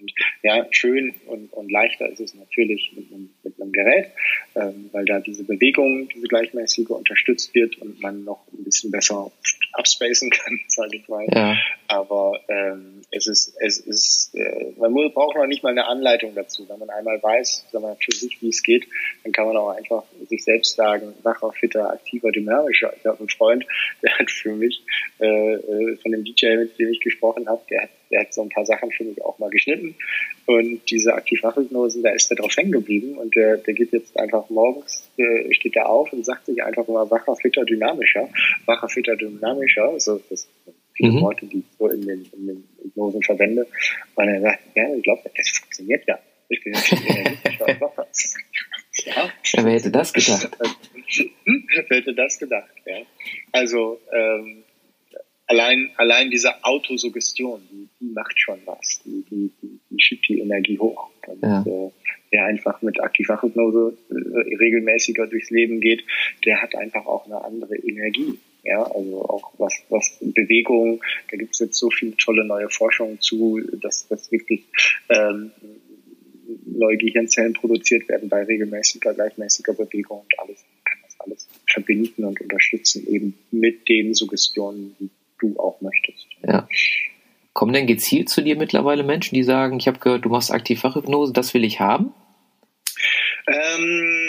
[0.00, 0.12] und
[0.42, 4.06] ja, schön und, und leichter ist es natürlich mit einem, mit einem Gerät,
[4.54, 9.30] ähm, weil da diese Bewegung, diese gleichmäßige unterstützt wird und man noch ein bisschen besser
[9.72, 11.26] abspacen kann, sage ich mal.
[11.32, 11.56] Ja.
[11.88, 16.68] Aber ähm, es ist, es ist, äh, man braucht noch nicht mal eine Anleitung dazu.
[16.68, 18.86] Wenn man einmal weiß, wenn man für sich, wie es geht,
[19.24, 22.92] dann kann man auch einfach sich selbst sagen, wacher, fitter, aktiver, dynamischer.
[22.98, 23.64] Ich habe einen Freund,
[24.02, 24.82] der hat für mich
[25.20, 28.42] äh, äh von dem DJ, mit dem ich gesprochen habe, der hat der hat so
[28.42, 29.94] ein paar Sachen für mich auch mal geschnitten.
[30.46, 33.18] Und diese Aktivwachhypnosen, da ist er drauf hängen geblieben.
[33.18, 36.86] Und der, der geht jetzt einfach morgens, äh, steht er auf und sagt sich einfach
[36.88, 38.28] mal wacher, fitter, dynamischer.
[38.66, 39.88] Wacher, fitter, dynamischer.
[39.88, 41.20] Also das sind viele mhm.
[41.22, 42.64] Worte, die so in den, in den
[42.96, 43.66] Hypnosen verwende.
[44.14, 46.18] Und er sagt, ja, ich glaube, das funktioniert ja.
[46.48, 46.80] Ich bin ja.
[49.04, 49.30] ja,
[49.64, 50.48] wer hätte das gedacht?
[51.88, 52.98] wer hätte das gedacht, ja.
[53.52, 54.62] Also, ähm,
[55.46, 59.02] allein, allein diese Autosuggestion, die, die macht schon was.
[59.04, 61.10] Die, die, die, die schiebt die Energie hoch.
[61.26, 61.62] Und, ja.
[61.62, 61.90] äh,
[62.30, 66.04] wer einfach mit Aktivfachhypnose äh, regelmäßiger durchs Leben geht,
[66.44, 68.38] der hat einfach auch eine andere Energie.
[68.64, 73.20] Ja, also auch was, was Bewegung, da gibt es jetzt so viele tolle neue Forschungen
[73.20, 74.64] zu, dass das wirklich
[75.08, 75.52] ähm,
[76.64, 82.40] neue Gehirnzellen produziert werden bei regelmäßiger, gleichmäßiger Bewegung und alles kann das alles verbinden und
[82.40, 86.26] unterstützen, eben mit den Suggestionen, die du auch möchtest.
[86.46, 86.68] Ja.
[87.52, 91.32] Kommen denn gezielt zu dir mittlerweile Menschen, die sagen, ich habe gehört, du machst Aktivfachhypnose,
[91.32, 92.12] das will ich haben?
[93.48, 94.25] Ähm,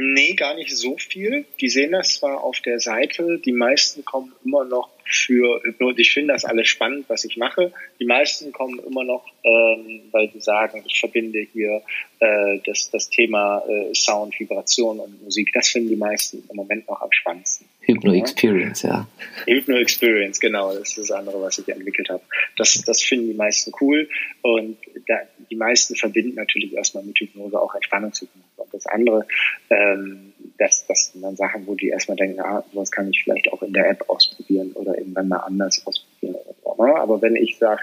[0.00, 1.44] nee, gar nicht so viel.
[1.60, 6.00] Die sehen das zwar auf der Seite, die meisten kommen immer noch für Hypnose.
[6.00, 7.72] Ich finde das alles spannend, was ich mache.
[7.98, 11.82] Die meisten kommen immer noch, ähm, weil sie sagen, ich verbinde hier
[12.20, 15.50] äh, das, das Thema äh, Sound, Vibration und Musik.
[15.52, 17.66] Das finden die meisten im Moment noch am spannendsten.
[17.80, 19.08] Hypno Experience, ja.
[19.46, 20.72] Hypno Experience, genau.
[20.74, 22.22] Das ist das andere, was ich entwickelt habe.
[22.56, 24.08] Das, das finden die meisten cool.
[24.42, 28.46] Und da, die meisten verbinden natürlich erstmal mit Hypnose auch Entspannungshypnose.
[28.82, 29.26] Das andere,
[29.70, 33.52] ähm, das, das sind dann Sachen, wo die erstmal denken, ah, sowas kann ich vielleicht
[33.52, 36.34] auch in der App ausprobieren oder irgendwann mal anders ausprobieren.
[36.34, 36.96] Oder so, ne?
[36.96, 37.82] Aber wenn ich sage,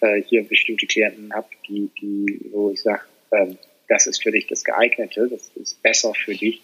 [0.00, 3.02] äh, hier bestimmte Klienten habe, die, die, wo ich sage,
[3.32, 6.62] ähm, das ist für dich das geeignete, das ist besser für dich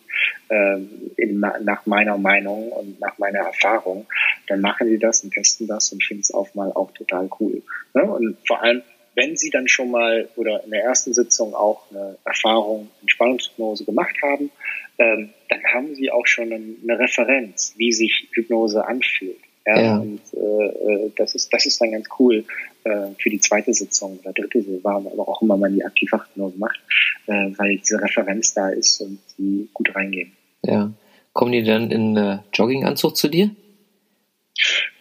[0.49, 4.07] ähm, in, nach meiner Meinung und nach meiner Erfahrung,
[4.47, 7.63] dann machen die das und testen das und finden es auch mal auch total cool.
[7.95, 8.05] Ne?
[8.05, 8.83] Und vor allem,
[9.21, 13.85] wenn sie dann schon mal oder in der ersten Sitzung auch eine Erfahrung in Spannungshypnose
[13.85, 14.51] gemacht haben,
[14.99, 19.37] ähm, dann haben sie auch schon eine Referenz, wie sich Hypnose anfühlt.
[19.67, 19.99] Ja, ja.
[19.99, 22.45] Und äh, äh, das ist das ist dann ganz cool
[22.85, 26.81] äh, für die zweite Sitzung oder dritte Sitzung, aber auch immer man die Aktivhypnose macht,
[27.27, 30.33] äh, weil diese Referenz da ist und die gut reingehen.
[30.65, 30.93] Ja.
[31.35, 33.51] Kommen die dann in äh, Jogginganzug zu dir?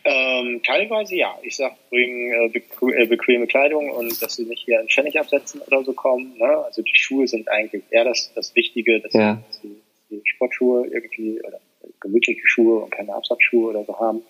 [0.06, 1.38] Ähm, teilweise ja.
[1.44, 5.20] Ich sag, bring äh, bequ äh, bequeme Kleidung und dass sie nicht hier einen Pfennig
[5.20, 6.38] absetzen oder so kommen.
[6.38, 6.58] Ne?
[6.66, 9.42] Also die Schuhe sind eigentlich eher das, das Wichtige, dass ja.
[9.64, 11.60] die, die Sportschuhe irgendwie oder
[12.00, 14.24] gemütliche Schuhe und keine Absatzschuhe oder so haben.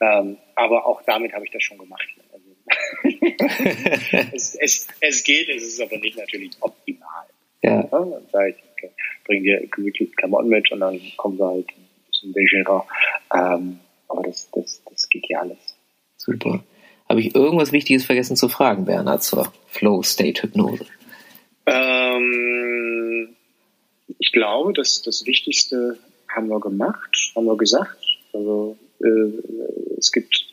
[0.00, 2.08] Ähm, aber auch damit habe ich das schon gemacht.
[2.32, 2.46] Also,
[4.32, 7.26] es, es, es geht, es ist aber nicht natürlich optimal.
[7.62, 7.82] Ja.
[7.84, 8.90] Dann sage ich, okay,
[9.24, 12.86] bring dir gemütliche Klamotten mit und dann kommen wir halt ein bisschen legerer.
[13.32, 13.78] Ähm,
[14.12, 15.58] aber das, das, das geht ja alles.
[16.16, 16.62] Super.
[17.08, 20.86] Habe ich irgendwas Wichtiges vergessen zu fragen, Bernhard, zur Flow State Hypnose?
[21.66, 23.34] Ähm,
[24.18, 25.98] ich glaube, dass das Wichtigste
[26.28, 27.98] haben wir gemacht, haben wir gesagt.
[28.32, 30.46] Also äh, es gibt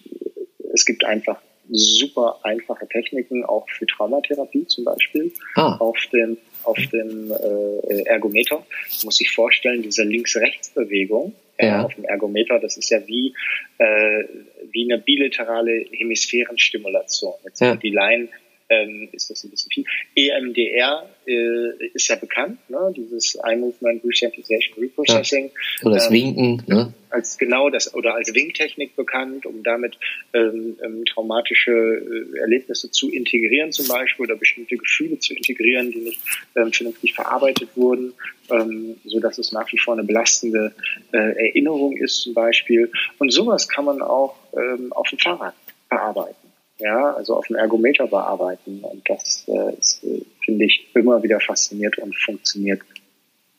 [0.73, 1.39] es gibt einfach
[1.71, 5.77] super einfache Techniken auch für Traumatherapie zum Beispiel ah.
[5.77, 8.55] auf dem auf dem äh, Ergometer.
[8.55, 11.33] Man muss sich vorstellen, diese Links-Rechts-Bewegung
[11.67, 11.85] ja.
[11.85, 13.33] auf dem Ergometer, das ist ja wie
[13.77, 14.23] äh,
[14.71, 17.33] wie eine bilaterale Hemisphärenstimulation.
[17.43, 17.75] Jetzt Ja.
[17.75, 18.29] die Line
[18.69, 19.83] ähm, ist das ein bisschen viel.
[20.15, 22.93] EMDR äh, ist ja bekannt, ne?
[22.95, 25.51] dieses Eye Movement Resensitization Reprocessing.
[25.83, 26.93] Oder das Ähm, Winken, ne?
[27.09, 29.97] Als genau das oder als Winktechnik bekannt, um damit
[30.33, 35.99] ähm, ähm, traumatische äh, Erlebnisse zu integrieren zum Beispiel oder bestimmte Gefühle zu integrieren, die
[35.99, 36.21] nicht
[36.55, 38.13] ähm, vernünftig verarbeitet wurden,
[38.51, 40.73] ähm, so dass es nach wie vor eine belastende
[41.11, 42.91] äh, Erinnerung ist zum Beispiel.
[43.17, 45.55] Und sowas kann man auch ähm, auf dem Fahrrad
[45.89, 46.35] bearbeiten.
[46.79, 48.79] Ja, also auf dem Ergometer bearbeiten.
[48.81, 52.81] Und das äh, ist, äh, finde ich, immer wieder fasziniert und funktioniert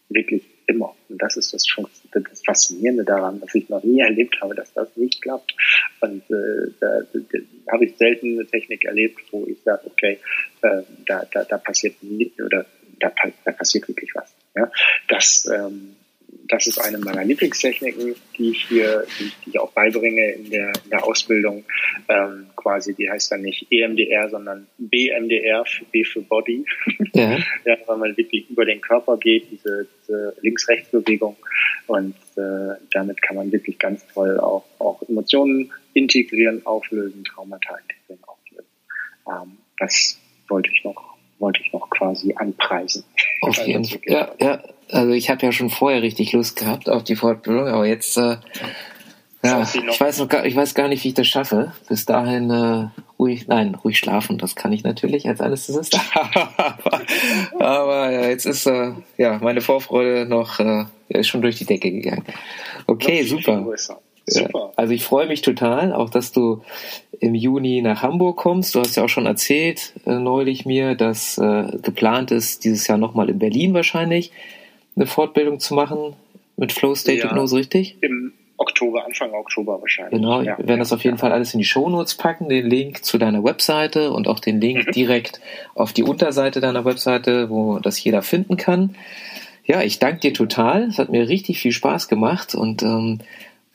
[0.08, 0.94] wirklich immer.
[1.09, 1.66] Und das ist das,
[2.12, 5.54] das Faszinierende daran, dass ich noch nie erlebt habe, dass das nicht klappt.
[6.00, 10.18] Und äh, da, da, da habe ich selten eine Technik erlebt, wo ich sage, okay,
[10.62, 12.64] äh, da, da, da passiert nie, oder
[12.98, 13.12] da,
[13.44, 14.35] da passiert wirklich was.
[14.54, 14.70] Ja,
[15.09, 15.96] das, ähm,
[16.49, 20.51] das ist eine meiner Lieblingstechniken, die ich hier, die, ich- die ich auch beibringe in
[20.51, 21.64] der, in der Ausbildung.
[22.09, 26.64] Ähm, quasi, die heißt dann nicht EMDR, sondern BMDR, für B für Body.
[27.14, 27.38] Ja.
[27.64, 31.37] ja, weil man wirklich über den Körper geht, diese, diese Links-Rechts-Bewegung.
[31.88, 38.23] Und äh, damit kann man wirklich ganz toll auch, auch Emotionen integrieren, auflösen, Traumata integrieren,
[38.25, 38.69] auflösen.
[39.27, 43.05] Ähm, das wollte ich noch, wollte ich noch quasi anpreisen.
[43.42, 44.00] Auf jeden Fall.
[44.05, 44.62] Ja, ja.
[44.90, 48.37] Also ich habe ja schon vorher richtig Lust gehabt auf die Fortbildung, aber jetzt, äh,
[49.42, 51.72] ja, ich weiß noch gar, ich weiß gar nicht, wie ich das schaffe.
[51.88, 55.98] Bis dahin äh, ruhig, nein, ruhig schlafen, das kann ich natürlich als Anästhesist.
[56.14, 57.00] aber
[57.59, 61.90] aber ja, jetzt ist äh, ja meine Vorfreude noch äh, ist schon durch die Decke
[61.90, 62.24] gegangen.
[62.87, 63.64] Okay, super.
[64.26, 64.72] Super.
[64.76, 66.62] Also ich freue mich total, auch dass du
[67.20, 68.74] im Juni nach Hamburg kommst.
[68.74, 72.98] Du hast ja auch schon erzählt äh, neulich mir, dass äh, geplant ist, dieses Jahr
[72.98, 74.33] nochmal in Berlin wahrscheinlich
[74.96, 76.14] eine Fortbildung zu machen
[76.56, 77.24] mit Flow State Ja.
[77.24, 77.96] Hypnose, richtig?
[78.00, 80.20] Im Oktober, Anfang Oktober wahrscheinlich.
[80.20, 80.59] Genau, ja.
[80.59, 83.42] wir werden das auf jeden Fall alles in die Shownotes packen, den Link zu deiner
[83.42, 84.92] Webseite und auch den Link mhm.
[84.92, 85.40] direkt
[85.74, 88.96] auf die Unterseite deiner Webseite, wo das jeder finden kann.
[89.64, 90.85] Ja, ich danke dir total.
[90.85, 93.20] Es hat mir richtig viel Spaß gemacht und ähm,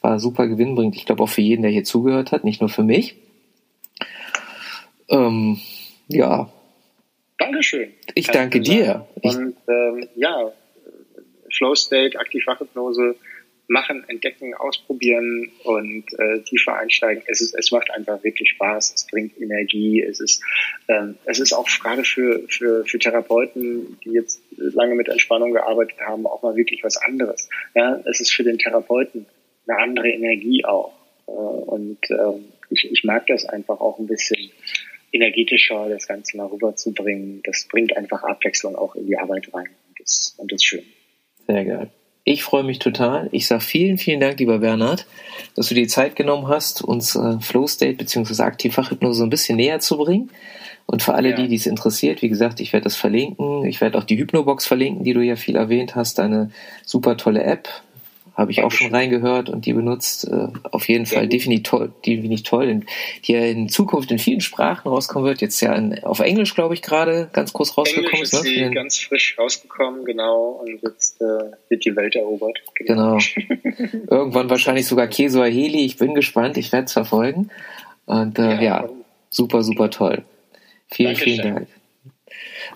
[0.01, 0.95] war super gewinnbringend.
[0.95, 3.15] Ich glaube auch für jeden, der hier zugehört hat, nicht nur für mich.
[5.09, 5.59] Ähm,
[6.07, 6.51] ja.
[7.37, 7.93] Dankeschön.
[8.13, 9.07] Ich danke dir.
[9.21, 10.51] Und ähm, ja,
[11.51, 13.15] Flow State, Aktivwachhypnose,
[13.67, 17.23] machen, entdecken, ausprobieren und äh, tiefer einsteigen.
[17.27, 20.43] Es, ist, es macht einfach wirklich Spaß, es bringt Energie, es ist,
[20.87, 25.99] ähm, es ist auch gerade für, für, für Therapeuten, die jetzt lange mit Entspannung gearbeitet
[26.01, 27.49] haben, auch mal wirklich was anderes.
[27.73, 29.25] Ja, es ist für den Therapeuten
[29.67, 30.93] eine andere Energie auch.
[31.27, 34.51] Äh, und ähm, ich, ich mag das einfach auch ein bisschen
[35.15, 37.41] energetischer, das Ganze mal rüberzubringen.
[37.43, 39.69] Das bringt einfach Abwechslung auch in die Arbeit rein.
[39.87, 40.83] Und das, und ist schön.
[41.47, 41.89] Sehr geil.
[42.27, 43.29] Ich freue mich total.
[43.31, 45.05] Ich sage vielen, vielen Dank, lieber Bernhard,
[45.55, 48.41] dass du dir Zeit genommen hast, uns äh, Flow State bzw.
[48.41, 50.31] Aktivfachhypnose so ein bisschen näher zu bringen.
[50.87, 51.35] Und für alle, ja.
[51.35, 53.65] die dies interessiert, wie gesagt, ich werde das verlinken.
[53.65, 56.19] Ich werde auch die Hypnobox verlinken, die du ja viel erwähnt hast.
[56.19, 56.49] Eine
[56.83, 57.69] super tolle App,
[58.35, 60.27] habe ich auch schon reingehört und die benutzt.
[60.27, 62.81] Äh, auf jeden Fall definitiv toll, definitiv toll,
[63.23, 65.41] die ja in Zukunft in vielen Sprachen rauskommen wird.
[65.41, 68.43] Jetzt ja in, auf Englisch, glaube ich, gerade ganz groß rausgekommen Englisch ist.
[68.43, 68.49] Ne?
[68.49, 72.59] Sie ganz frisch rausgekommen, genau, und jetzt äh, wird die Welt erobert.
[72.75, 73.17] Genau.
[73.35, 74.07] genau.
[74.09, 75.85] Irgendwann wahrscheinlich sogar Keso Heli.
[75.85, 77.49] Ich bin gespannt, ich werde es verfolgen.
[78.05, 78.89] Und äh, ja, ja
[79.29, 80.23] super, super toll.
[80.91, 81.41] Vielen, Dankeschön.
[81.41, 81.67] vielen Dank.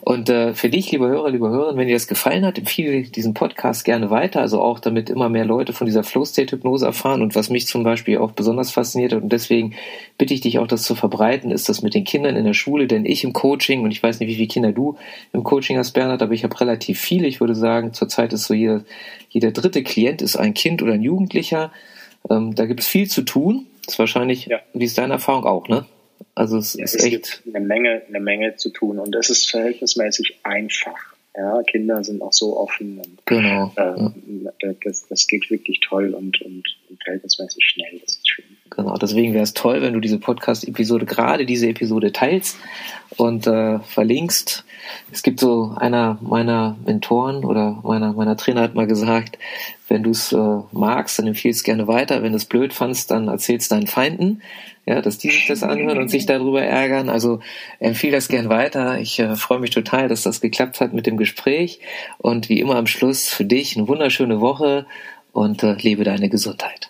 [0.02, 3.34] Und äh, für dich, liebe Hörer, liebe Hörerinnen, wenn dir das gefallen hat, empfehle diesen
[3.34, 7.22] Podcast gerne weiter, also auch damit immer mehr Leute von dieser Flow-State-Hypnose erfahren.
[7.22, 9.76] Und was mich zum Beispiel auch besonders fasziniert hat, und deswegen
[10.18, 12.88] bitte ich dich auch, das zu verbreiten, ist das mit den Kindern in der Schule,
[12.88, 14.98] denn ich im Coaching, und ich weiß nicht, wie viele Kinder du
[15.34, 17.28] im Coaching hast, Bernhard, aber ich habe relativ viele.
[17.28, 18.84] Ich würde sagen, zurzeit ist so jeder,
[19.30, 21.72] jeder dritte Klient ist ein Kind oder ein Jugendlicher.
[22.30, 23.68] Ähm, da gibt es viel zu tun.
[23.86, 24.60] Das ist wahrscheinlich, ja.
[24.74, 25.86] wie ist deine Erfahrung auch, ne?
[26.40, 29.30] Also es ja, ist es echt gibt eine Menge, eine Menge zu tun und es
[29.30, 30.98] ist verhältnismäßig einfach.
[31.36, 34.74] Ja, Kinder sind auch so offen und genau, ähm, ja.
[34.82, 38.00] das, das geht wirklich toll und, und, und verhältnismäßig schnell.
[38.00, 38.19] Das.
[38.70, 42.58] Genau, deswegen wäre es toll, wenn du diese Podcast-Episode, gerade diese Episode teilst
[43.18, 44.64] und äh, verlinkst.
[45.12, 49.38] Es gibt so einer meiner Mentoren oder meiner, meiner Trainer hat mal gesagt,
[49.88, 52.22] wenn du es äh, magst, dann empfiehlst gerne weiter.
[52.22, 54.42] Wenn du es blöd fandst, dann erzählst deinen Feinden
[54.90, 57.10] ja, dass die sich das anhören und sich darüber ärgern.
[57.10, 57.42] Also
[57.80, 59.00] empfehle das gern weiter.
[59.00, 61.80] Ich äh, freue mich total, dass das geklappt hat mit dem Gespräch.
[62.18, 64.88] Und wie immer am Schluss für dich eine wunderschöne Woche
[65.32, 66.90] und äh, lebe deine Gesundheit.